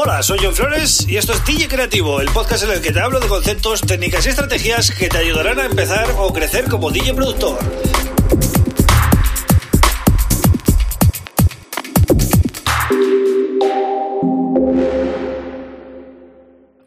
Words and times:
Hola, 0.00 0.22
soy 0.22 0.38
John 0.40 0.54
Flores 0.54 1.08
y 1.08 1.16
esto 1.16 1.32
es 1.32 1.44
DJ 1.44 1.66
Creativo, 1.66 2.20
el 2.20 2.28
podcast 2.28 2.62
en 2.62 2.70
el 2.70 2.80
que 2.80 2.92
te 2.92 3.00
hablo 3.00 3.18
de 3.18 3.26
conceptos, 3.26 3.80
técnicas 3.80 4.24
y 4.26 4.28
estrategias 4.28 4.92
que 4.92 5.08
te 5.08 5.18
ayudarán 5.18 5.58
a 5.58 5.66
empezar 5.66 6.06
o 6.18 6.32
crecer 6.32 6.66
como 6.68 6.92
DJ 6.92 7.14
productor. 7.14 7.58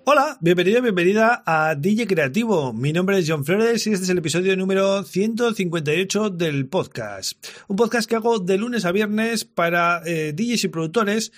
Hola, 0.06 0.38
bienvenido, 0.40 0.82
bienvenida 0.82 1.44
a 1.46 1.76
DJ 1.76 2.08
Creativo. 2.08 2.72
Mi 2.72 2.94
nombre 2.94 3.20
es 3.20 3.30
John 3.30 3.44
Flores 3.44 3.86
y 3.88 3.92
este 3.92 4.06
es 4.06 4.10
el 4.10 4.20
episodio 4.20 4.56
número 4.56 5.04
158 5.04 6.30
del 6.30 6.68
podcast. 6.68 7.46
Un 7.68 7.76
podcast 7.76 8.10
que 8.10 8.16
hago 8.16 8.40
de 8.40 8.58
lunes 8.58 8.86
a 8.86 8.94
viernes 8.94 9.44
para 9.44 10.02
eh, 10.06 10.34
DJs 10.34 10.64
y 10.64 10.68
productores 10.70 11.32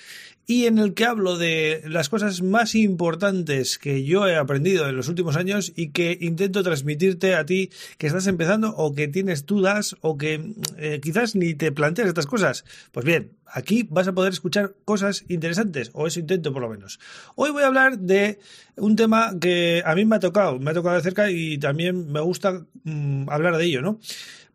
y 0.45 0.65
en 0.65 0.77
el 0.77 0.93
que 0.93 1.05
hablo 1.05 1.37
de 1.37 1.83
las 1.85 2.09
cosas 2.09 2.41
más 2.41 2.75
importantes 2.75 3.77
que 3.77 4.03
yo 4.03 4.27
he 4.27 4.35
aprendido 4.35 4.87
en 4.87 4.95
los 4.95 5.07
últimos 5.07 5.35
años 5.35 5.71
y 5.75 5.89
que 5.89 6.17
intento 6.19 6.63
transmitirte 6.63 7.35
a 7.35 7.45
ti 7.45 7.69
que 7.97 8.07
estás 8.07 8.27
empezando 8.27 8.75
o 8.75 8.93
que 8.93 9.07
tienes 9.07 9.45
dudas 9.45 9.95
o 10.01 10.17
que 10.17 10.53
eh, 10.77 10.99
quizás 11.01 11.35
ni 11.35 11.53
te 11.53 11.71
planteas 11.71 12.09
estas 12.09 12.25
cosas. 12.25 12.65
Pues 12.91 13.05
bien, 13.05 13.31
aquí 13.47 13.87
vas 13.89 14.07
a 14.07 14.13
poder 14.13 14.33
escuchar 14.33 14.75
cosas 14.83 15.23
interesantes, 15.29 15.91
o 15.93 16.07
eso 16.07 16.19
intento 16.19 16.51
por 16.51 16.61
lo 16.61 16.69
menos. 16.69 16.99
Hoy 17.35 17.51
voy 17.51 17.63
a 17.63 17.67
hablar 17.67 17.99
de 17.99 18.39
un 18.75 18.95
tema 18.95 19.33
que 19.39 19.81
a 19.85 19.95
mí 19.95 20.03
me 20.03 20.17
ha 20.17 20.19
tocado, 20.19 20.59
me 20.59 20.71
ha 20.71 20.73
tocado 20.73 20.95
de 20.95 21.03
cerca 21.03 21.31
y 21.31 21.57
también 21.57 22.11
me 22.11 22.19
gusta 22.19 22.65
mm, 22.83 23.29
hablar 23.29 23.57
de 23.57 23.65
ello, 23.65 23.81
¿no? 23.81 23.99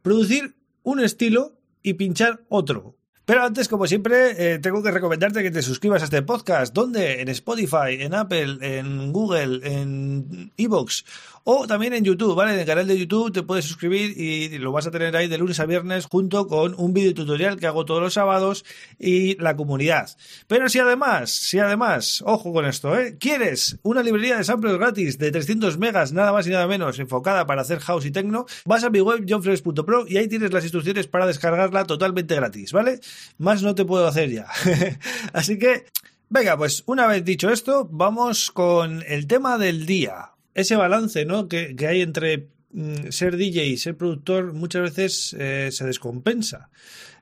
Producir 0.02 0.54
un 0.82 1.00
estilo 1.00 1.58
y 1.82 1.94
pinchar 1.94 2.44
otro. 2.48 2.97
Pero 3.28 3.44
antes, 3.44 3.68
como 3.68 3.86
siempre, 3.86 4.54
eh, 4.54 4.58
tengo 4.58 4.82
que 4.82 4.90
recomendarte 4.90 5.42
que 5.42 5.50
te 5.50 5.60
suscribas 5.60 6.00
a 6.00 6.06
este 6.06 6.22
podcast. 6.22 6.72
¿Dónde? 6.72 7.20
En 7.20 7.28
Spotify, 7.28 8.00
en 8.00 8.14
Apple, 8.14 8.56
en 8.62 9.12
Google, 9.12 9.60
en 9.70 10.50
Evox 10.56 11.04
o 11.50 11.66
también 11.66 11.94
en 11.94 12.04
YouTube, 12.04 12.34
¿vale? 12.34 12.52
En 12.52 12.60
el 12.60 12.66
canal 12.66 12.86
de 12.86 12.98
YouTube 12.98 13.32
te 13.32 13.42
puedes 13.42 13.64
suscribir 13.64 14.18
y 14.20 14.58
lo 14.58 14.70
vas 14.70 14.86
a 14.86 14.90
tener 14.90 15.16
ahí 15.16 15.28
de 15.28 15.38
lunes 15.38 15.58
a 15.60 15.64
viernes 15.64 16.04
junto 16.04 16.46
con 16.46 16.74
un 16.76 16.92
vídeo 16.92 17.14
tutorial 17.14 17.58
que 17.58 17.66
hago 17.66 17.86
todos 17.86 18.02
los 18.02 18.12
sábados 18.12 18.66
y 18.98 19.34
la 19.40 19.56
comunidad. 19.56 20.10
Pero 20.46 20.68
si 20.68 20.78
además, 20.78 21.30
si 21.30 21.58
además, 21.58 22.22
ojo 22.26 22.52
con 22.52 22.66
esto, 22.66 22.98
¿eh? 22.98 23.16
¿Quieres 23.18 23.78
una 23.82 24.02
librería 24.02 24.36
de 24.36 24.44
samples 24.44 24.76
gratis 24.76 25.16
de 25.16 25.30
300 25.30 25.78
megas, 25.78 26.12
nada 26.12 26.32
más 26.32 26.46
y 26.46 26.50
nada 26.50 26.66
menos, 26.66 26.98
enfocada 26.98 27.46
para 27.46 27.62
hacer 27.62 27.78
house 27.80 28.04
y 28.04 28.10
techno? 28.10 28.44
Vas 28.66 28.84
a 28.84 28.90
mi 28.90 29.00
web 29.00 29.24
johnflex.pro 29.26 30.04
y 30.06 30.18
ahí 30.18 30.28
tienes 30.28 30.52
las 30.52 30.64
instrucciones 30.64 31.06
para 31.06 31.26
descargarla 31.26 31.84
totalmente 31.84 32.34
gratis, 32.34 32.72
¿vale? 32.72 33.00
Más 33.38 33.62
no 33.62 33.74
te 33.74 33.84
puedo 33.84 34.06
hacer 34.06 34.30
ya. 34.30 34.46
Así 35.32 35.58
que, 35.58 35.86
venga, 36.28 36.56
pues 36.56 36.82
una 36.86 37.06
vez 37.06 37.24
dicho 37.24 37.50
esto, 37.50 37.88
vamos 37.90 38.50
con 38.50 39.02
el 39.06 39.26
tema 39.26 39.58
del 39.58 39.86
día 39.86 40.32
ese 40.58 40.76
balance 40.76 41.24
¿no? 41.24 41.48
que, 41.48 41.74
hay 41.88 42.02
entre 42.02 42.48
mm, 42.72 43.10
ser 43.10 43.36
DJ 43.36 43.66
y 43.66 43.76
ser 43.76 43.96
productor 43.96 44.52
muchas 44.52 44.82
veces 44.82 45.36
eh, 45.38 45.68
se 45.70 45.86
descompensa. 45.86 46.70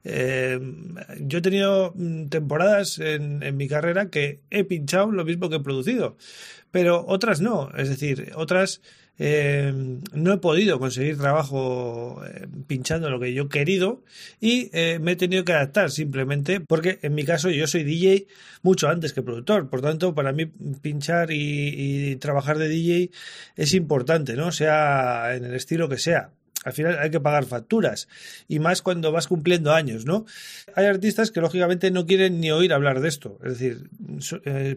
Eh, 0.04 0.58
yo 1.20 1.38
he 1.38 1.42
tenido 1.42 1.92
mm, 1.94 2.28
temporadas 2.28 2.98
en, 2.98 3.56
mi 3.56 3.68
carrera 3.68 4.08
que 4.08 4.40
he 4.50 4.64
pinchado 4.64 5.10
lo 5.10 5.24
mismo 5.24 5.50
que 5.50 5.56
he 5.56 5.60
producido, 5.60 6.16
pero 6.70 7.04
otras 7.06 7.40
no. 7.40 7.70
Es 7.76 7.88
decir, 7.88 8.32
otras 8.36 8.80
eh, 9.18 9.72
no 10.12 10.32
he 10.32 10.38
podido 10.38 10.78
conseguir 10.78 11.16
trabajo 11.16 12.22
eh, 12.26 12.46
pinchando 12.66 13.08
lo 13.08 13.18
que 13.18 13.32
yo 13.32 13.44
he 13.44 13.48
querido 13.48 14.02
y 14.40 14.68
eh, 14.74 14.98
me 15.00 15.12
he 15.12 15.16
tenido 15.16 15.44
que 15.44 15.54
adaptar 15.54 15.90
simplemente 15.90 16.60
porque 16.60 16.98
en 17.00 17.14
mi 17.14 17.24
caso 17.24 17.48
yo 17.48 17.66
soy 17.66 17.82
DJ 17.82 18.26
mucho 18.62 18.88
antes 18.88 19.14
que 19.14 19.22
productor, 19.22 19.70
por 19.70 19.80
tanto 19.80 20.14
para 20.14 20.32
mí 20.32 20.46
pinchar 20.46 21.30
y, 21.30 22.16
trabajar 22.16 22.58
de 22.58 22.68
DJ 22.68 23.10
es 23.56 23.74
importante, 23.74 24.34
¿no? 24.34 24.52
Sea 24.52 25.34
en 25.34 25.44
el 25.44 25.54
estilo 25.54 25.88
que 25.88 25.98
sea 25.98 26.30
al 26.64 26.72
final 26.72 26.98
hay 26.98 27.10
que 27.10 27.20
pagar 27.20 27.44
facturas 27.44 28.08
y 28.48 28.58
más 28.58 28.82
cuando 28.82 29.12
vas 29.12 29.28
cumpliendo 29.28 29.72
años, 29.72 30.04
¿no? 30.04 30.26
Hay 30.74 30.86
artistas 30.86 31.30
que 31.30 31.40
lógicamente 31.40 31.90
no 31.90 32.06
quieren 32.06 32.40
ni 32.40 32.50
oír 32.50 32.72
hablar 32.72 33.00
de 33.00 33.08
esto, 33.08 33.38
es 33.44 33.58
decir, 33.58 33.88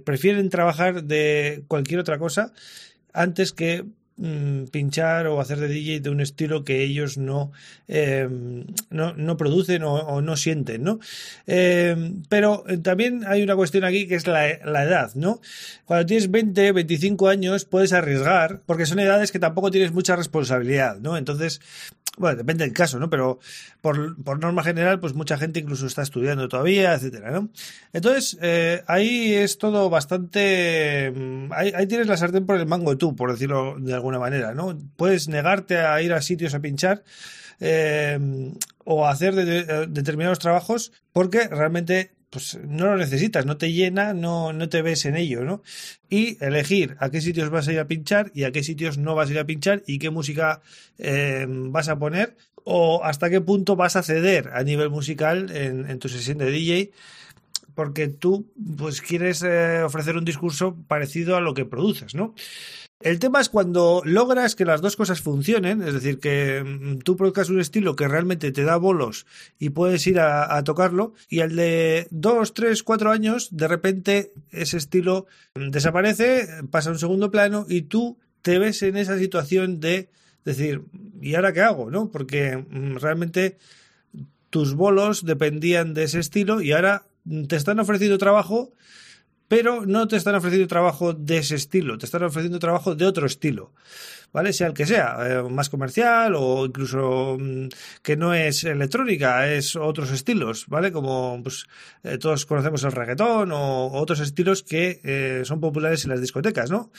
prefieren 0.04 0.50
trabajar 0.50 1.04
de 1.04 1.64
cualquier 1.68 2.00
otra 2.00 2.20
cosa 2.20 2.54
antes 3.14 3.54
que 3.54 3.86
Mm, 4.22 4.66
pinchar 4.66 5.28
o 5.28 5.40
hacer 5.40 5.60
de 5.62 5.70
DJ 5.70 6.02
de 6.02 6.10
un 6.10 6.20
estilo 6.20 6.66
que 6.66 6.84
ellos 6.84 7.18
no, 7.18 7.54
em, 7.88 8.66
no, 8.90 9.14
no, 9.14 9.38
producen 9.38 9.84
o, 9.84 10.22
no 10.22 10.36
sienten, 10.36 10.84
¿no? 10.84 11.00
Em, 11.48 12.24
pero 12.28 12.66
también 12.84 13.24
hay 13.26 13.42
una 13.44 13.56
cuestión 13.56 13.86
aquí 13.86 14.08
que 14.10 14.16
es 14.16 14.28
la, 14.28 14.60
la, 14.66 14.84
edad, 14.84 15.12
¿no? 15.16 15.40
Cuando 15.86 16.06
tienes 16.06 16.30
20, 16.30 16.74
25 16.74 17.30
años 17.30 17.64
puedes 17.64 17.94
arriesgar 17.94 18.62
porque 18.66 18.86
son 18.86 19.00
edades 19.00 19.32
que 19.32 19.40
tampoco 19.40 19.72
tienes 19.72 19.94
mucha 19.94 20.18
responsabilidad, 20.18 21.00
¿no? 21.00 21.16
Entonces, 21.16 21.62
bueno, 22.18 22.38
depende 22.38 22.66
del 22.66 22.74
caso, 22.74 23.00
¿no? 23.00 23.10
Pero 23.10 23.40
por, 23.82 24.22
por, 24.24 24.40
norma 24.40 24.64
general, 24.64 25.00
pues 25.00 25.14
mucha 25.14 25.38
gente 25.38 25.60
incluso 25.60 25.86
está 25.88 26.02
estudiando 26.02 26.48
todavía, 26.50 26.94
etcétera, 26.94 27.32
¿no? 27.32 27.50
Entonces, 27.94 28.38
eh, 28.42 28.84
ahí 28.88 29.34
es 29.34 29.58
todo 29.58 29.90
bastante. 29.90 31.12
Mm, 31.16 31.54
ahí, 31.54 31.72
ahí, 31.76 31.88
tienes 31.88 32.08
la 32.08 32.18
sartén 32.18 32.46
por 32.46 32.58
el 32.58 32.66
mango 32.66 32.98
tú, 32.98 33.16
por 33.16 33.32
decirlo 33.32 33.76
de 33.80 33.94
alguna 33.94 34.20
manera, 34.20 34.54
¿no? 34.54 34.78
Puedes 34.98 35.28
negarte 35.30 35.80
a 35.80 36.02
ir 36.02 36.14
a 36.14 36.22
sitios 36.22 36.54
a 36.54 36.60
pinchar. 36.60 37.04
Eh, 37.62 38.18
o 38.86 39.06
hacer 39.06 39.36
de, 39.36 39.86
determinados 39.88 40.40
trabajos 40.40 40.94
porque 41.12 41.48
realmente 41.48 42.12
pues 42.30 42.60
no 42.64 42.86
lo 42.86 42.98
necesitas, 42.98 43.46
no 43.46 43.58
te 43.58 43.72
llena, 43.72 44.14
no, 44.14 44.54
no 44.54 44.70
te 44.70 44.82
ves 44.82 45.06
en 45.06 45.16
ello, 45.16 45.44
¿no? 45.44 45.62
Y 46.10 46.44
elegir 46.44 46.96
a 47.00 47.10
qué 47.10 47.22
sitios 47.22 47.50
vas 47.50 47.68
a 47.68 47.74
ir 47.74 47.80
a 47.80 47.88
pinchar 47.88 48.32
y 48.34 48.44
a 48.44 48.52
qué 48.52 48.64
sitios 48.64 48.98
no 48.98 49.16
vas 49.16 49.30
a 49.30 49.34
ir 49.34 49.40
a 49.40 49.46
pinchar 49.46 49.84
y 49.88 50.00
qué 50.00 50.10
música 50.10 50.62
eh, 50.98 51.46
vas 51.48 51.90
a 51.90 51.98
poner 51.98 52.38
o 52.64 53.04
hasta 53.04 53.30
qué 53.30 53.42
punto 53.42 53.76
vas 53.76 53.96
a 53.96 54.04
ceder 54.04 54.52
a 54.54 54.64
nivel 54.64 54.90
musical 54.90 55.50
en, 55.56 55.90
en 55.90 56.00
tu 56.00 56.10
sesión 56.10 56.38
de 56.38 56.52
DJ 56.52 56.92
porque 57.80 58.10
tú 58.10 58.52
pues 58.78 59.02
quieres 59.02 59.42
eh, 59.42 59.84
ofrecer 59.84 60.18
un 60.18 60.26
discurso 60.26 60.76
parecido 60.88 61.38
a 61.38 61.42
lo 61.42 61.54
que 61.54 61.64
produces, 61.64 62.14
¿no? 62.14 62.36
El 63.02 63.20
tema 63.20 63.40
es 63.40 63.48
cuando 63.48 64.02
logras 64.04 64.56
que 64.56 64.66
las 64.66 64.82
dos 64.82 64.98
cosas 64.98 65.22
funcionen, 65.22 65.82
es 65.82 65.94
decir, 65.94 66.20
que 66.20 66.62
mm, 66.66 67.00
tú 67.00 67.16
produzcas 67.16 67.50
un 67.50 67.62
estilo 67.62 67.96
que 67.96 68.10
realmente 68.10 68.52
te 68.52 68.66
da 68.66 68.76
bolos 68.76 69.26
y 69.58 69.70
puedes 69.70 70.06
ir 70.06 70.20
a, 70.20 70.62
tocarlo, 70.66 71.14
y 71.30 71.40
al 71.40 71.56
de 71.56 72.08
dos, 72.12 72.54
tres, 72.54 72.84
cuatro 72.84 73.12
años, 73.12 73.56
de 73.56 73.70
repente 73.70 74.34
ese 74.52 74.76
estilo 74.76 75.28
mm, 75.56 75.70
desaparece, 75.70 76.50
pasa 76.72 76.90
a 76.90 76.92
un 76.92 77.00
segundo 77.00 77.32
plano 77.32 77.66
y 77.70 77.84
tú 77.84 78.18
te 78.42 78.60
ves 78.60 78.82
en 78.84 78.98
esa 78.98 79.18
situación 79.18 79.80
de 79.80 80.10
decir, 80.44 80.84
¿y 81.22 81.36
ahora 81.36 81.54
qué 81.54 81.62
hago? 81.62 81.90
¿No? 81.90 82.12
Porque 82.12 82.58
mm, 82.58 82.98
realmente 82.98 83.58
tus 84.50 84.74
bolos 84.74 85.24
dependían 85.24 85.94
de 85.94 86.04
ese 86.04 86.20
estilo 86.20 86.62
y 86.62 86.74
ahora 86.74 87.06
te 87.48 87.56
están 87.56 87.80
ofreciendo 87.80 88.18
trabajo 88.18 88.74
pero 89.50 89.86
no 89.86 90.08
te 90.08 90.16
están 90.16 90.36
ofreciendo 90.36 90.68
trabajo 90.68 91.12
de 91.12 91.40
ese 91.40 91.56
estilo, 91.56 91.98
te 91.98 92.06
están 92.06 92.24
ofreciendo 92.24 92.60
trabajo 92.60 92.96
de 92.96 93.06
otro 93.06 93.26
estilo. 93.26 93.74
¿vale? 94.32 94.54
Sea 94.54 94.68
el 94.68 94.74
que 94.74 94.86
sea, 94.86 95.18
eh, 95.28 95.44
más 95.50 95.70
comercial 95.70 96.36
o 96.36 96.66
incluso 96.66 97.38
mm, 97.40 97.68
que 98.02 98.16
no 98.16 98.34
es 98.34 98.64
electrónica, 98.64 99.52
es 99.52 99.76
otros 99.76 100.12
estilos, 100.12 100.68
¿vale? 100.68 100.92
Como 100.92 101.42
pues, 101.44 101.66
eh, 102.04 102.18
todos 102.18 102.46
conocemos 102.46 102.84
el 102.84 102.92
reggaetón 102.92 103.52
o, 103.52 103.92
otros 103.94 104.20
estilos 104.20 104.64
que 104.64 105.02
eh, 105.04 105.42
son 105.46 105.60
populares 105.60 106.04
en 106.04 106.12
las 106.12 106.22
discotecas, 106.22 106.70
¿no? 106.70 106.92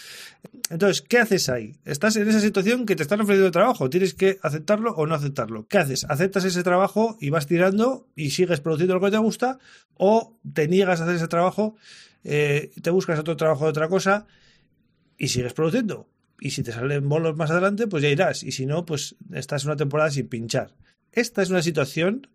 Entonces, 0.71 1.03
¿qué 1.03 1.19
haces 1.19 1.49
ahí? 1.49 1.77
Estás 1.85 2.17
en 2.17 2.29
esa 2.29 2.41
situación 2.41 2.87
que 2.87 2.97
te 2.97 3.03
están 3.03 3.21
ofreciendo 3.21 3.51
trabajo, 3.51 3.91
tienes 3.91 4.15
que 4.15 4.39
aceptarlo 4.43 4.93
o 4.93 5.07
no 5.07 5.15
aceptarlo. 5.15 5.67
¿Qué 5.69 5.79
haces? 5.79 6.05
¿Aceptas 6.09 6.45
ese 6.45 6.63
trabajo 6.63 7.17
y 7.21 7.31
vas 7.31 7.47
tirando 7.47 8.07
y 8.15 8.31
sigues 8.31 8.61
produciendo 8.61 8.95
lo 8.95 9.01
que 9.01 9.11
te 9.11 9.19
gusta 9.19 9.59
o 9.95 10.37
te 10.55 10.69
niegas 10.69 11.01
a 11.01 11.05
hacer 11.05 11.17
ese 11.17 11.29
trabajo, 11.29 11.77
te 12.23 12.91
buscas 12.91 13.19
otro 13.19 13.37
trabajo 13.37 13.65
de 13.65 13.71
otra 13.71 13.89
cosa 13.89 14.27
y 15.17 15.29
sigues 15.29 15.53
produciendo? 15.53 16.09
y 16.41 16.51
si 16.51 16.63
te 16.63 16.73
salen 16.73 17.09
bolos 17.09 17.37
más 17.37 17.51
adelante, 17.51 17.87
pues 17.87 18.03
ya 18.03 18.09
irás. 18.09 18.43
Y 18.43 18.53
si 18.53 18.67
no, 18.67 18.87
pues 18.87 19.17
estás 19.33 19.65
una 19.67 19.77
temporada 19.77 20.11
sin 20.11 20.29
pinchar. 20.29 20.75
Esta 21.13 21.43
es 21.43 21.51
una 21.51 21.63
situación 21.63 22.29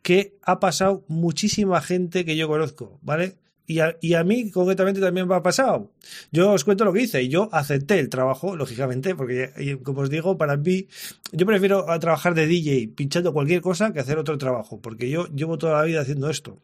que 0.00 0.38
ha 0.42 0.58
pasado 0.58 1.04
muchísima 1.06 1.80
gente 1.80 2.24
que 2.24 2.36
yo 2.36 2.48
conozco, 2.48 2.98
¿vale? 3.02 3.36
Y 3.66 3.78
a, 3.78 3.96
y 4.00 4.14
a, 4.14 4.24
mí 4.24 4.50
concretamente 4.50 5.00
también 5.00 5.28
me 5.28 5.34
ha 5.34 5.42
pasado. 5.42 5.92
Yo 6.32 6.50
os 6.50 6.64
cuento 6.64 6.84
lo 6.84 6.92
que 6.92 7.02
hice. 7.02 7.28
Yo 7.28 7.48
acepté 7.52 7.98
el 7.98 8.08
trabajo, 8.08 8.56
lógicamente, 8.56 9.14
porque 9.14 9.78
como 9.82 10.02
os 10.02 10.10
digo, 10.10 10.36
para 10.36 10.56
mí, 10.56 10.88
yo 11.32 11.46
prefiero 11.46 11.86
trabajar 12.00 12.34
de 12.34 12.46
DJ 12.46 12.88
pinchando 12.94 13.32
cualquier 13.32 13.60
cosa 13.60 13.92
que 13.92 14.00
hacer 14.00 14.18
otro 14.18 14.36
trabajo, 14.36 14.80
porque 14.80 15.08
yo 15.08 15.26
llevo 15.28 15.58
toda 15.58 15.78
la 15.78 15.84
vida 15.84 16.00
haciendo 16.00 16.28
esto. 16.28 16.58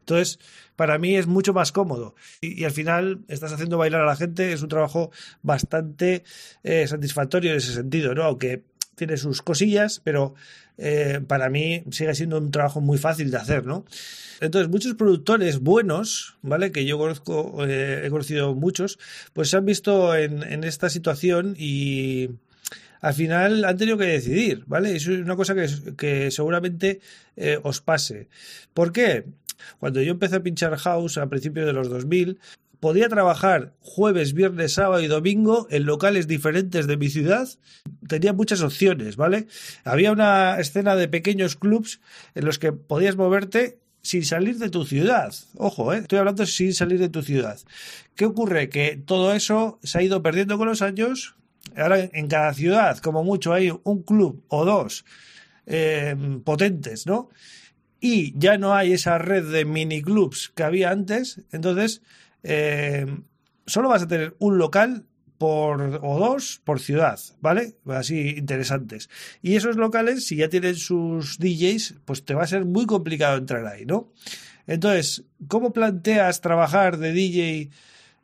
Entonces, 0.00 0.38
para 0.76 0.98
mí 0.98 1.16
es 1.16 1.26
mucho 1.26 1.52
más 1.52 1.72
cómodo. 1.72 2.14
Y, 2.40 2.64
al 2.64 2.72
final 2.72 3.24
estás 3.28 3.52
haciendo 3.52 3.78
bailar 3.78 4.02
a 4.02 4.06
la 4.06 4.16
gente, 4.16 4.52
es 4.52 4.62
un 4.62 4.68
trabajo 4.68 5.10
bastante 5.42 6.24
eh, 6.62 6.86
satisfactorio 6.86 7.52
en 7.52 7.56
ese 7.58 7.72
sentido, 7.72 8.14
¿no? 8.14 8.24
Aunque 8.24 8.62
tiene 8.94 9.16
sus 9.16 9.42
cosillas, 9.42 10.00
pero 10.02 10.34
eh, 10.78 11.20
para 11.26 11.48
mí 11.50 11.84
sigue 11.90 12.14
siendo 12.14 12.38
un 12.38 12.50
trabajo 12.50 12.80
muy 12.80 12.98
fácil 12.98 13.30
de 13.30 13.36
hacer, 13.36 13.64
¿no? 13.64 13.84
Entonces, 14.40 14.70
muchos 14.70 14.94
productores 14.94 15.60
buenos, 15.60 16.36
¿vale? 16.42 16.72
Que 16.72 16.84
yo 16.84 16.98
conozco, 16.98 17.64
eh, 17.66 18.02
he 18.04 18.10
conocido 18.10 18.54
muchos, 18.54 18.98
pues 19.32 19.50
se 19.50 19.56
han 19.56 19.64
visto 19.64 20.14
en, 20.16 20.64
esta 20.64 20.90
situación 20.90 21.54
y 21.56 22.30
al 23.00 23.14
final 23.14 23.64
han 23.64 23.76
tenido 23.76 23.96
que 23.96 24.06
decidir, 24.06 24.64
¿vale? 24.66 24.96
Es 24.96 25.06
una 25.06 25.36
cosa 25.36 25.54
que, 25.54 25.68
que 25.96 26.30
seguramente 26.30 27.00
eh, 27.36 27.58
os 27.62 27.80
pase. 27.80 28.28
¿Por 28.72 28.92
qué? 28.92 29.24
Cuando 29.78 30.02
yo 30.02 30.10
empecé 30.10 30.36
a 30.36 30.42
pinchar 30.42 30.76
house 30.76 31.18
a 31.18 31.28
principios 31.28 31.66
de 31.66 31.72
los 31.72 31.88
2000, 31.88 32.38
podía 32.84 33.08
trabajar 33.08 33.72
jueves, 33.80 34.34
viernes, 34.34 34.74
sábado 34.74 35.00
y 35.02 35.06
domingo 35.06 35.66
en 35.70 35.86
locales 35.86 36.28
diferentes 36.28 36.86
de 36.86 36.98
mi 36.98 37.08
ciudad. 37.08 37.48
Tenía 38.06 38.34
muchas 38.34 38.60
opciones, 38.60 39.16
¿vale? 39.16 39.46
Había 39.84 40.12
una 40.12 40.60
escena 40.60 40.94
de 40.94 41.08
pequeños 41.08 41.56
clubs 41.56 42.02
en 42.34 42.44
los 42.44 42.58
que 42.58 42.72
podías 42.72 43.16
moverte 43.16 43.78
sin 44.02 44.22
salir 44.22 44.58
de 44.58 44.68
tu 44.68 44.84
ciudad. 44.84 45.32
Ojo, 45.56 45.94
¿eh? 45.94 46.00
estoy 46.00 46.18
hablando 46.18 46.44
sin 46.44 46.74
salir 46.74 46.98
de 46.98 47.08
tu 47.08 47.22
ciudad. 47.22 47.58
¿Qué 48.16 48.26
ocurre? 48.26 48.68
Que 48.68 49.02
todo 49.02 49.32
eso 49.32 49.78
se 49.82 50.00
ha 50.00 50.02
ido 50.02 50.22
perdiendo 50.22 50.58
con 50.58 50.68
los 50.68 50.82
años. 50.82 51.36
Ahora 51.78 52.10
en 52.12 52.28
cada 52.28 52.52
ciudad, 52.52 52.98
como 52.98 53.24
mucho, 53.24 53.54
hay 53.54 53.72
un 53.82 54.02
club 54.02 54.44
o 54.48 54.66
dos 54.66 55.06
eh, 55.64 56.14
potentes, 56.44 57.06
¿no? 57.06 57.30
Y 57.98 58.38
ya 58.38 58.58
no 58.58 58.74
hay 58.74 58.92
esa 58.92 59.16
red 59.16 59.50
de 59.50 59.64
mini 59.64 60.02
clubs 60.02 60.52
que 60.54 60.64
había 60.64 60.90
antes. 60.90 61.40
Entonces, 61.50 62.02
eh, 62.44 63.06
solo 63.66 63.88
vas 63.88 64.02
a 64.02 64.08
tener 64.08 64.36
un 64.38 64.58
local 64.58 65.06
por, 65.38 66.00
o 66.02 66.18
dos 66.18 66.60
por 66.64 66.80
ciudad, 66.80 67.18
¿vale? 67.40 67.76
Así 67.86 68.34
interesantes. 68.36 69.10
Y 69.42 69.56
esos 69.56 69.76
locales, 69.76 70.26
si 70.26 70.36
ya 70.36 70.48
tienen 70.48 70.76
sus 70.76 71.38
DJs, 71.38 71.96
pues 72.04 72.24
te 72.24 72.34
va 72.34 72.44
a 72.44 72.46
ser 72.46 72.64
muy 72.64 72.86
complicado 72.86 73.38
entrar 73.38 73.66
ahí, 73.66 73.84
¿no? 73.84 74.12
Entonces, 74.66 75.24
¿cómo 75.48 75.72
planteas 75.72 76.40
trabajar 76.40 76.98
de 76.98 77.12
DJ 77.12 77.70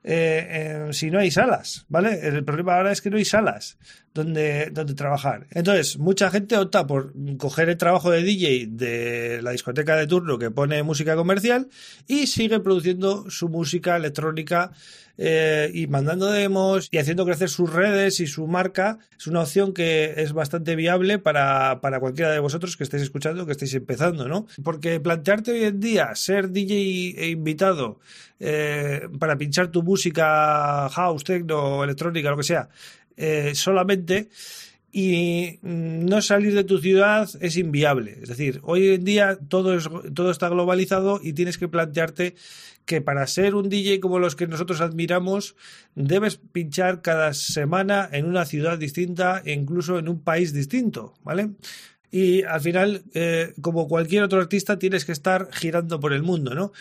eh, 0.02 0.88
si 0.92 1.10
no 1.10 1.18
hay 1.18 1.30
salas, 1.30 1.84
¿vale? 1.88 2.26
El 2.26 2.44
problema 2.44 2.76
ahora 2.76 2.92
es 2.92 3.02
que 3.02 3.10
no 3.10 3.18
hay 3.18 3.24
salas 3.24 3.76
donde, 4.14 4.70
donde 4.72 4.94
trabajar. 4.94 5.46
Entonces, 5.50 5.98
mucha 5.98 6.30
gente 6.30 6.56
opta 6.56 6.86
por 6.86 7.12
coger 7.36 7.68
el 7.68 7.76
trabajo 7.76 8.10
de 8.10 8.22
DJ 8.22 8.66
de 8.70 9.42
la 9.42 9.50
discoteca 9.50 9.96
de 9.96 10.06
turno 10.06 10.38
que 10.38 10.50
pone 10.50 10.82
música 10.82 11.16
comercial 11.16 11.68
y 12.06 12.26
sigue 12.26 12.60
produciendo 12.60 13.30
su 13.30 13.48
música 13.48 13.96
electrónica 13.96 14.72
eh, 15.22 15.70
y 15.74 15.86
mandando 15.86 16.30
demos 16.30 16.88
y 16.90 16.96
haciendo 16.96 17.26
crecer 17.26 17.50
sus 17.50 17.70
redes 17.70 18.20
y 18.20 18.26
su 18.26 18.46
marca. 18.46 18.98
Es 19.18 19.26
una 19.26 19.42
opción 19.42 19.74
que 19.74 20.14
es 20.16 20.32
bastante 20.32 20.74
viable 20.76 21.18
para, 21.18 21.82
para 21.82 22.00
cualquiera 22.00 22.30
de 22.30 22.38
vosotros 22.38 22.74
que 22.78 22.84
estéis 22.84 23.02
escuchando, 23.02 23.44
que 23.44 23.52
estéis 23.52 23.74
empezando, 23.74 24.28
¿no? 24.28 24.46
Porque 24.64 24.98
plantearte 24.98 25.52
hoy 25.52 25.64
en 25.64 25.78
día 25.78 26.14
ser 26.14 26.48
DJ 26.48 27.16
e 27.18 27.28
invitado 27.28 28.00
eh, 28.38 29.08
para 29.18 29.36
pinchar 29.36 29.68
tu 29.68 29.82
música 29.82 30.88
house, 30.88 31.22
techno, 31.22 31.84
electrónica, 31.84 32.30
lo 32.30 32.38
que 32.38 32.42
sea, 32.42 32.70
eh, 33.18 33.54
solamente 33.54 34.30
y 34.92 35.58
no 35.62 36.20
salir 36.20 36.54
de 36.54 36.64
tu 36.64 36.78
ciudad 36.78 37.28
es 37.40 37.56
inviable. 37.56 38.18
Es 38.22 38.28
decir, 38.28 38.60
hoy 38.62 38.88
en 38.88 39.04
día 39.04 39.38
todo, 39.48 39.74
es, 39.74 39.88
todo 40.14 40.30
está 40.30 40.48
globalizado 40.48 41.20
y 41.22 41.32
tienes 41.32 41.58
que 41.58 41.68
plantearte 41.68 42.34
que 42.84 43.00
para 43.00 43.26
ser 43.28 43.54
un 43.54 43.68
DJ 43.68 44.00
como 44.00 44.18
los 44.18 44.34
que 44.34 44.48
nosotros 44.48 44.80
admiramos, 44.80 45.54
debes 45.94 46.38
pinchar 46.38 47.02
cada 47.02 47.34
semana 47.34 48.08
en 48.10 48.26
una 48.26 48.44
ciudad 48.44 48.78
distinta 48.78 49.42
e 49.44 49.52
incluso 49.52 49.98
en 49.98 50.08
un 50.08 50.20
país 50.22 50.52
distinto, 50.52 51.14
¿vale? 51.22 51.50
Y 52.10 52.42
al 52.42 52.60
final, 52.60 53.04
eh, 53.14 53.54
como 53.60 53.86
cualquier 53.86 54.24
otro 54.24 54.40
artista, 54.40 54.78
tienes 54.78 55.04
que 55.04 55.12
estar 55.12 55.48
girando 55.52 56.00
por 56.00 56.12
el 56.12 56.24
mundo, 56.24 56.54
¿no? 56.54 56.72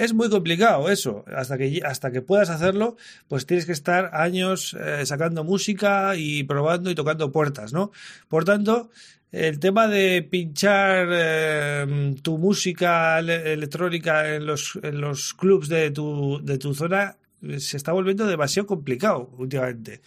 Es 0.00 0.14
muy 0.14 0.30
complicado 0.30 0.88
eso. 0.88 1.26
Hasta 1.26 1.58
que, 1.58 1.82
hasta 1.84 2.10
que 2.10 2.22
puedas 2.22 2.48
hacerlo, 2.48 2.96
pues 3.28 3.44
tienes 3.44 3.66
que 3.66 3.72
estar 3.72 4.08
años 4.14 4.74
eh, 4.80 5.04
sacando 5.04 5.44
música 5.44 6.16
y 6.16 6.42
probando 6.44 6.90
y 6.90 6.94
tocando 6.94 7.30
puertas, 7.30 7.74
¿no? 7.74 7.92
Por 8.26 8.46
tanto, 8.46 8.88
el 9.30 9.58
tema 9.58 9.88
de 9.88 10.22
pinchar 10.22 11.06
eh, 11.12 12.14
tu 12.22 12.38
música 12.38 13.18
electrónica 13.18 14.34
en 14.34 14.46
los, 14.46 14.78
en 14.82 15.02
los 15.02 15.34
clubs 15.34 15.68
de 15.68 15.90
tu, 15.90 16.40
de 16.42 16.56
tu 16.56 16.72
zona 16.72 17.18
eh, 17.42 17.60
se 17.60 17.76
está 17.76 17.92
volviendo 17.92 18.26
demasiado 18.26 18.66
complicado 18.66 19.30
últimamente. 19.36 20.00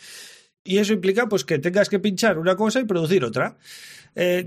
Y 0.64 0.80
eso 0.80 0.94
implica 0.94 1.30
pues 1.30 1.46
que 1.46 1.60
tengas 1.60 1.88
que 1.88 2.00
pinchar 2.00 2.40
una 2.40 2.56
cosa 2.56 2.80
y 2.80 2.86
producir 2.86 3.24
otra. 3.24 3.60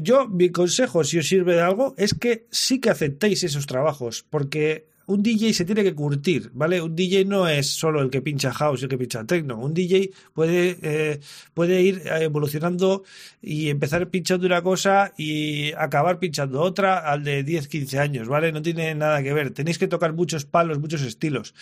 yo, 0.01 0.27
mi 0.27 0.51
consejo, 0.51 1.05
si 1.05 1.19
os 1.19 1.29
sirve 1.29 1.55
de 1.55 1.61
algo, 1.61 1.95
es 1.99 2.15
que 2.15 2.49
sí 2.51 2.81
que 2.81 2.91
aceptéis 2.91 3.45
esos 3.45 3.67
trabajos, 3.67 4.27
porque 4.29 4.96
un 5.07 5.23
DJ 5.23 5.55
se 5.55 5.65
tiene 5.65 5.85
que 5.85 5.95
curtir, 5.95 6.51
¿vale? 6.53 6.81
Un 6.83 6.95
DJ 6.97 7.25
no 7.25 7.49
es 7.49 7.71
solo 7.71 8.03
el 8.03 8.11
que 8.11 8.23
pincha 8.23 8.53
house 8.53 8.81
y 8.81 8.85
el 8.85 8.91
que 8.91 8.99
pincha 8.99 9.25
techno. 9.25 9.59
Un 9.59 9.73
DJ 9.73 10.11
puede, 10.35 10.79
eh, 10.83 11.21
puede 11.55 11.83
ir 11.83 12.03
evolucionando 12.07 13.05
y 13.41 13.71
empezar 13.71 14.09
pinchando 14.09 14.47
una 14.47 14.63
cosa 14.63 15.13
y 15.17 15.73
acabar 15.73 16.19
pinchando 16.19 16.61
otra 16.61 16.99
al 16.99 17.23
de 17.23 17.45
10, 17.45 17.69
15 17.69 17.99
años, 17.99 18.29
¿vale? 18.29 18.51
No 18.51 18.63
tiene 18.63 18.95
nada 18.95 19.23
que 19.23 19.33
ver. 19.33 19.53
Tenéis 19.53 19.79
que 19.79 19.89
tocar 19.89 20.13
muchos 20.13 20.45
palos, 20.45 20.79
muchos 20.79 21.03
estilos. 21.03 21.55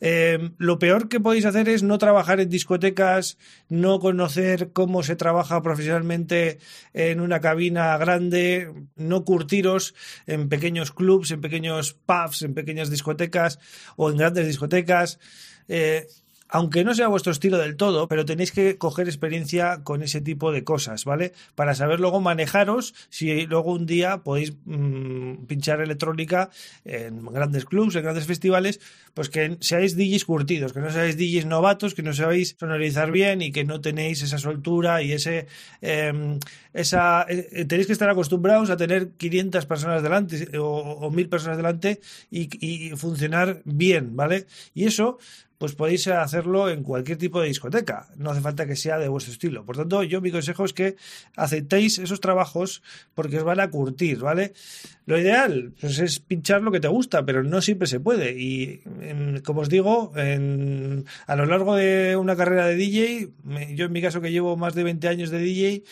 Eh, 0.00 0.50
lo 0.58 0.78
peor 0.78 1.08
que 1.08 1.20
podéis 1.20 1.44
hacer 1.44 1.68
es 1.68 1.82
no 1.82 1.98
trabajar 1.98 2.40
en 2.40 2.48
discotecas, 2.48 3.38
no 3.68 4.00
conocer 4.00 4.72
cómo 4.72 5.02
se 5.02 5.16
trabaja 5.16 5.62
profesionalmente 5.62 6.58
en 6.94 7.20
una 7.20 7.40
cabina 7.40 7.96
grande, 7.96 8.72
no 8.96 9.24
curtiros 9.24 9.94
en 10.26 10.48
pequeños 10.48 10.92
clubs, 10.92 11.30
en 11.30 11.40
pequeños 11.40 11.94
pubs, 11.94 12.42
en 12.42 12.54
pequeñas 12.54 12.87
discotecas 12.90 13.58
o 13.96 14.10
en 14.10 14.16
grandes 14.16 14.46
discotecas. 14.46 15.18
Eh, 15.68 16.06
aunque 16.48 16.84
no 16.84 16.94
sea 16.94 17.08
vuestro 17.08 17.32
estilo 17.32 17.58
del 17.58 17.76
todo, 17.76 18.08
pero 18.08 18.24
tenéis 18.24 18.52
que 18.52 18.78
coger 18.78 19.06
experiencia 19.06 19.82
con 19.84 20.02
ese 20.02 20.20
tipo 20.20 20.52
de 20.52 20.64
cosas, 20.64 21.04
¿vale? 21.04 21.32
Para 21.54 21.74
saber 21.74 22.00
luego 22.00 22.20
manejaros 22.20 22.94
si 23.10 23.46
luego 23.46 23.72
un 23.72 23.86
día 23.86 24.18
podéis 24.18 24.54
mm, 24.64 25.44
pinchar 25.46 25.80
electrónica 25.80 26.50
en 26.84 27.24
grandes 27.26 27.64
clubs, 27.64 27.94
en 27.96 28.02
grandes 28.02 28.26
festivales, 28.26 28.80
pues 29.14 29.28
que 29.28 29.56
seáis 29.60 29.96
DJs 29.96 30.24
curtidos, 30.24 30.72
que 30.72 30.80
no 30.80 30.90
seáis 30.90 31.16
DJs 31.16 31.46
novatos, 31.46 31.94
que 31.94 32.02
no 32.02 32.12
sabéis 32.12 32.56
sonorizar 32.58 33.10
bien 33.10 33.42
y 33.42 33.52
que 33.52 33.64
no 33.64 33.80
tenéis 33.80 34.22
esa 34.22 34.38
soltura 34.38 35.02
y 35.02 35.12
ese... 35.12 35.46
Em, 35.80 36.38
esa, 36.72 37.26
eh, 37.28 37.64
tenéis 37.64 37.88
que 37.88 37.92
estar 37.92 38.08
acostumbrados 38.08 38.70
a 38.70 38.76
tener 38.76 39.10
500 39.16 39.66
personas 39.66 40.02
delante 40.02 40.56
o, 40.58 40.66
o 41.00 41.10
1000 41.10 41.28
personas 41.28 41.56
delante 41.56 42.00
y, 42.30 42.48
y 42.64 42.90
funcionar 42.96 43.62
bien, 43.64 44.14
¿vale? 44.14 44.46
Y 44.74 44.84
eso 44.86 45.18
pues 45.58 45.74
podéis 45.74 46.06
hacerlo 46.06 46.70
en 46.70 46.84
cualquier 46.84 47.18
tipo 47.18 47.40
de 47.40 47.48
discoteca. 47.48 48.06
No 48.16 48.30
hace 48.30 48.40
falta 48.40 48.64
que 48.64 48.76
sea 48.76 48.98
de 48.98 49.08
vuestro 49.08 49.32
estilo. 49.32 49.64
Por 49.64 49.76
tanto, 49.76 50.02
yo 50.04 50.20
mi 50.20 50.30
consejo 50.30 50.64
es 50.64 50.72
que 50.72 50.96
aceptéis 51.36 51.98
esos 51.98 52.20
trabajos 52.20 52.82
porque 53.14 53.38
os 53.38 53.44
van 53.44 53.58
a 53.60 53.68
curtir, 53.68 54.18
¿vale? 54.18 54.52
Lo 55.06 55.18
ideal 55.18 55.72
pues, 55.80 55.98
es 55.98 56.20
pinchar 56.20 56.62
lo 56.62 56.70
que 56.70 56.80
te 56.80 56.88
gusta, 56.88 57.24
pero 57.24 57.42
no 57.42 57.60
siempre 57.60 57.88
se 57.88 57.98
puede. 57.98 58.38
Y 58.38 58.82
como 59.44 59.62
os 59.62 59.68
digo, 59.68 60.12
a 60.14 61.36
lo 61.36 61.46
largo 61.46 61.74
de 61.74 62.16
una 62.16 62.36
carrera 62.36 62.66
de 62.66 62.76
DJ, 62.76 63.30
yo 63.74 63.86
en 63.86 63.92
mi 63.92 64.00
caso 64.00 64.20
que 64.20 64.30
llevo 64.30 64.56
más 64.56 64.74
de 64.74 64.84
20 64.84 65.08
años 65.08 65.30
de 65.30 65.38
DJ, 65.40 65.82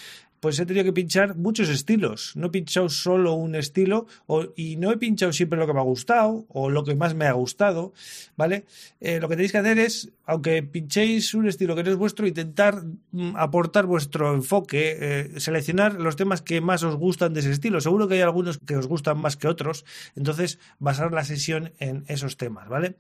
pues 0.47 0.61
he 0.61 0.65
tenido 0.65 0.85
que 0.85 0.93
pinchar 0.93 1.35
muchos 1.35 1.69
estilos. 1.69 2.31
No 2.37 2.47
he 2.47 2.51
pinchado 2.51 2.89
solo 2.89 3.33
un 3.33 3.57
estilo 3.57 4.07
y 4.55 4.77
no 4.77 4.93
he 4.93 4.97
pinchado 4.97 5.33
siempre 5.33 5.59
lo 5.59 5.67
que 5.67 5.73
me 5.73 5.81
ha 5.81 5.83
gustado 5.83 6.47
o 6.51 6.71
lo 6.71 6.85
que 6.85 6.95
más 6.95 7.17
me 7.17 7.27
ha 7.27 7.33
gustado, 7.33 7.93
¿vale? 8.37 8.65
Eh, 9.01 9.19
lo 9.19 9.29
que 9.29 9.35
tenéis 9.35 9.51
que 9.51 9.59
hacer 9.59 9.81
es, 9.81 10.13
aunque 10.25 10.63
pinchéis 10.63 11.35
un 11.35 11.49
estilo 11.49 11.75
que 11.75 11.83
no 11.83 11.91
es 11.91 11.97
vuestro, 11.97 12.29
intentar 12.29 12.85
mm, 13.11 13.35
aportar 13.35 13.87
vuestro 13.87 14.35
enfoque, 14.35 14.97
eh, 15.01 15.41
seleccionar 15.41 15.95
los 15.95 16.15
temas 16.15 16.43
que 16.43 16.61
más 16.61 16.85
os 16.85 16.95
gustan 16.95 17.35
de 17.35 17.41
ese 17.41 17.51
estilo. 17.51 17.81
Seguro 17.81 18.07
que 18.07 18.15
hay 18.15 18.21
algunos 18.21 18.59
que 18.59 18.77
os 18.77 18.87
gustan 18.87 19.19
más 19.19 19.37
que 19.37 19.49
otros, 19.49 19.85
entonces 20.15 20.61
basar 20.79 21.11
la 21.13 21.25
sesión 21.25 21.73
en 21.81 22.05
esos 22.07 22.37
temas, 22.37 22.69
¿vale? 22.69 22.95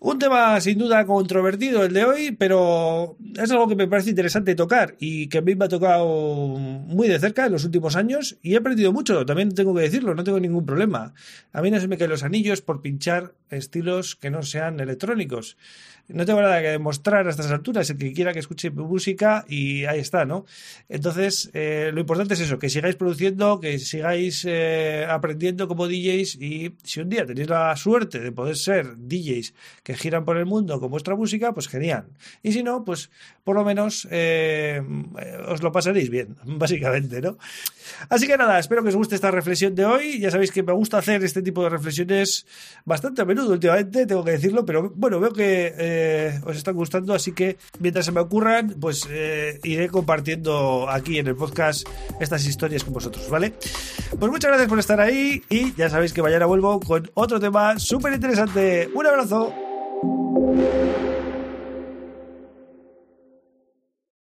Un 0.00 0.20
tema 0.20 0.60
sin 0.60 0.78
duda 0.78 1.04
controvertido 1.04 1.84
el 1.84 1.92
de 1.92 2.04
hoy, 2.04 2.30
pero 2.30 3.16
es 3.34 3.50
algo 3.50 3.66
que 3.66 3.74
me 3.74 3.88
parece 3.88 4.10
interesante 4.10 4.54
tocar 4.54 4.94
y 5.00 5.28
que 5.28 5.38
a 5.38 5.40
mí 5.40 5.56
me 5.56 5.64
ha 5.64 5.68
tocado 5.68 6.06
muy 6.06 7.08
de 7.08 7.18
cerca 7.18 7.46
en 7.46 7.52
los 7.52 7.64
últimos 7.64 7.96
años 7.96 8.38
y 8.40 8.54
he 8.54 8.58
aprendido 8.58 8.92
mucho, 8.92 9.26
también 9.26 9.52
tengo 9.56 9.74
que 9.74 9.82
decirlo, 9.82 10.14
no 10.14 10.22
tengo 10.22 10.38
ningún 10.38 10.64
problema. 10.64 11.14
A 11.52 11.62
mí 11.62 11.72
no 11.72 11.80
se 11.80 11.88
me 11.88 11.98
caen 11.98 12.12
los 12.12 12.22
anillos 12.22 12.62
por 12.62 12.80
pinchar 12.80 13.34
estilos 13.50 14.14
que 14.14 14.30
no 14.30 14.44
sean 14.44 14.78
electrónicos 14.78 15.56
no 16.08 16.24
tengo 16.24 16.40
nada 16.40 16.60
que 16.62 16.68
demostrar 16.68 17.26
a 17.26 17.30
estas 17.30 17.50
alturas, 17.50 17.90
el 17.90 17.98
que 17.98 18.12
quiera 18.12 18.32
que 18.32 18.38
escuche 18.38 18.70
música 18.70 19.44
y 19.46 19.84
ahí 19.84 20.00
está, 20.00 20.24
¿no? 20.24 20.46
Entonces, 20.88 21.50
eh, 21.52 21.90
lo 21.92 22.00
importante 22.00 22.34
es 22.34 22.40
eso, 22.40 22.58
que 22.58 22.70
sigáis 22.70 22.96
produciendo, 22.96 23.60
que 23.60 23.78
sigáis 23.78 24.44
eh, 24.48 25.06
aprendiendo 25.08 25.68
como 25.68 25.86
DJs 25.86 26.36
y 26.36 26.74
si 26.82 27.00
un 27.00 27.10
día 27.10 27.26
tenéis 27.26 27.48
la 27.48 27.76
suerte 27.76 28.20
de 28.20 28.32
poder 28.32 28.56
ser 28.56 28.96
DJs 28.96 29.52
que 29.88 29.94
giran 29.94 30.26
por 30.26 30.36
el 30.36 30.44
mundo 30.44 30.78
con 30.80 30.90
vuestra 30.90 31.16
música, 31.16 31.54
pues 31.54 31.66
genial. 31.66 32.04
Y 32.42 32.52
si 32.52 32.62
no, 32.62 32.84
pues 32.84 33.08
por 33.42 33.56
lo 33.56 33.64
menos 33.64 34.06
eh, 34.10 34.82
os 35.48 35.62
lo 35.62 35.72
pasaréis 35.72 36.10
bien, 36.10 36.36
básicamente, 36.44 37.22
¿no? 37.22 37.38
Así 38.10 38.26
que 38.26 38.36
nada, 38.36 38.58
espero 38.58 38.82
que 38.82 38.90
os 38.90 38.96
guste 38.96 39.14
esta 39.14 39.30
reflexión 39.30 39.74
de 39.74 39.86
hoy. 39.86 40.20
Ya 40.20 40.30
sabéis 40.30 40.52
que 40.52 40.62
me 40.62 40.74
gusta 40.74 40.98
hacer 40.98 41.24
este 41.24 41.40
tipo 41.40 41.62
de 41.62 41.70
reflexiones 41.70 42.46
bastante 42.84 43.22
a 43.22 43.24
menudo 43.24 43.52
últimamente, 43.52 44.04
tengo 44.04 44.22
que 44.22 44.32
decirlo, 44.32 44.66
pero 44.66 44.92
bueno, 44.94 45.20
veo 45.20 45.32
que 45.32 45.72
eh, 45.78 46.38
os 46.44 46.58
están 46.58 46.74
gustando, 46.74 47.14
así 47.14 47.32
que 47.32 47.56
mientras 47.78 48.04
se 48.04 48.12
me 48.12 48.20
ocurran, 48.20 48.76
pues 48.78 49.08
eh, 49.08 49.58
iré 49.64 49.88
compartiendo 49.88 50.86
aquí 50.90 51.18
en 51.18 51.28
el 51.28 51.34
podcast 51.34 51.88
estas 52.20 52.44
historias 52.44 52.84
con 52.84 52.92
vosotros, 52.92 53.30
¿vale? 53.30 53.54
Pues 54.18 54.30
muchas 54.30 54.50
gracias 54.50 54.68
por 54.68 54.78
estar 54.78 55.00
ahí 55.00 55.42
y 55.48 55.72
ya 55.76 55.88
sabéis 55.88 56.12
que 56.12 56.20
mañana 56.20 56.44
vuelvo 56.44 56.78
con 56.78 57.10
otro 57.14 57.40
tema 57.40 57.78
súper 57.78 58.12
interesante. 58.12 58.90
Un 58.94 59.06
abrazo. 59.06 59.77
Thank 60.38 60.72
you. 60.72 61.17